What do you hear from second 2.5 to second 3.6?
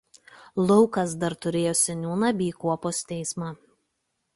kuopos teismą.